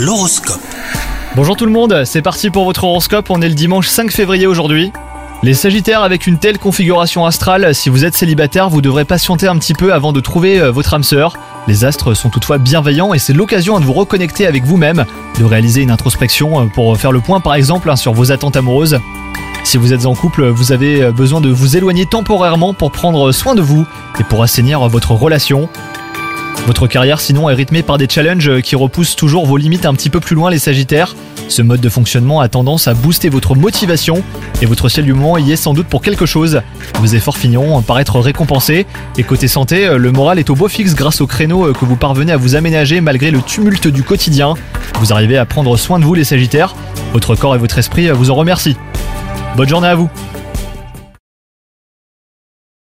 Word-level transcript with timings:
L'horoscope. 0.00 0.62
Bonjour 1.36 1.58
tout 1.58 1.66
le 1.66 1.72
monde, 1.72 2.04
c'est 2.06 2.22
parti 2.22 2.48
pour 2.48 2.64
votre 2.64 2.84
horoscope, 2.84 3.26
on 3.28 3.42
est 3.42 3.48
le 3.50 3.54
dimanche 3.54 3.86
5 3.86 4.10
février 4.10 4.46
aujourd'hui. 4.46 4.92
Les 5.42 5.52
Sagittaires, 5.52 6.00
avec 6.00 6.26
une 6.26 6.38
telle 6.38 6.58
configuration 6.58 7.26
astrale, 7.26 7.74
si 7.74 7.90
vous 7.90 8.06
êtes 8.06 8.14
célibataire, 8.14 8.70
vous 8.70 8.80
devrez 8.80 9.04
patienter 9.04 9.46
un 9.46 9.58
petit 9.58 9.74
peu 9.74 9.92
avant 9.92 10.14
de 10.14 10.20
trouver 10.20 10.58
euh, 10.58 10.70
votre 10.70 10.94
âme 10.94 11.02
sœur. 11.02 11.34
Les 11.68 11.84
astres 11.84 12.14
sont 12.14 12.30
toutefois 12.30 12.56
bienveillants 12.56 13.12
et 13.12 13.18
c'est 13.18 13.34
l'occasion 13.34 13.78
de 13.78 13.84
vous 13.84 13.92
reconnecter 13.92 14.46
avec 14.46 14.64
vous-même, 14.64 15.04
de 15.38 15.44
réaliser 15.44 15.82
une 15.82 15.90
introspection 15.90 16.62
euh, 16.62 16.64
pour 16.74 16.96
faire 16.96 17.12
le 17.12 17.20
point 17.20 17.40
par 17.40 17.54
exemple 17.54 17.90
hein, 17.90 17.96
sur 17.96 18.14
vos 18.14 18.32
attentes 18.32 18.56
amoureuses. 18.56 19.00
Si 19.64 19.76
vous 19.76 19.92
êtes 19.92 20.06
en 20.06 20.14
couple, 20.14 20.48
vous 20.48 20.72
avez 20.72 21.02
euh, 21.02 21.12
besoin 21.12 21.42
de 21.42 21.50
vous 21.50 21.76
éloigner 21.76 22.06
temporairement 22.06 22.72
pour 22.72 22.90
prendre 22.90 23.32
soin 23.32 23.54
de 23.54 23.60
vous 23.60 23.86
et 24.18 24.24
pour 24.24 24.42
assainir 24.42 24.88
votre 24.88 25.12
relation. 25.12 25.68
Votre 26.66 26.86
carrière 26.86 27.20
sinon 27.20 27.48
est 27.48 27.54
rythmée 27.54 27.82
par 27.82 27.98
des 27.98 28.08
challenges 28.08 28.60
qui 28.60 28.76
repoussent 28.76 29.16
toujours 29.16 29.46
vos 29.46 29.56
limites 29.56 29.86
un 29.86 29.94
petit 29.94 30.10
peu 30.10 30.20
plus 30.20 30.36
loin 30.36 30.50
les 30.50 30.58
Sagittaires. 30.58 31.16
Ce 31.48 31.62
mode 31.62 31.80
de 31.80 31.88
fonctionnement 31.88 32.40
a 32.40 32.48
tendance 32.48 32.86
à 32.86 32.94
booster 32.94 33.28
votre 33.28 33.56
motivation 33.56 34.22
et 34.62 34.66
votre 34.66 34.88
ciel 34.88 35.04
du 35.04 35.12
moment 35.12 35.36
y 35.38 35.52
est 35.52 35.56
sans 35.56 35.74
doute 35.74 35.88
pour 35.88 36.00
quelque 36.00 36.26
chose. 36.26 36.60
Vos 37.00 37.06
efforts 37.06 37.38
finiront 37.38 37.82
par 37.82 37.98
être 37.98 38.20
récompensés 38.20 38.86
et 39.18 39.22
côté 39.24 39.48
santé, 39.48 39.96
le 39.96 40.12
moral 40.12 40.38
est 40.38 40.50
au 40.50 40.54
beau 40.54 40.68
fixe 40.68 40.94
grâce 40.94 41.20
au 41.20 41.26
créneau 41.26 41.72
que 41.72 41.84
vous 41.84 41.96
parvenez 41.96 42.32
à 42.32 42.36
vous 42.36 42.54
aménager 42.54 43.00
malgré 43.00 43.30
le 43.30 43.42
tumulte 43.42 43.88
du 43.88 44.04
quotidien. 44.04 44.54
Vous 45.00 45.12
arrivez 45.12 45.38
à 45.38 45.46
prendre 45.46 45.76
soin 45.76 45.98
de 45.98 46.04
vous 46.04 46.14
les 46.14 46.24
Sagittaires, 46.24 46.76
votre 47.12 47.34
corps 47.34 47.56
et 47.56 47.58
votre 47.58 47.78
esprit 47.78 48.08
vous 48.10 48.30
en 48.30 48.34
remercient. 48.34 48.76
Bonne 49.56 49.68
journée 49.68 49.88
à 49.88 49.96
vous 49.96 50.08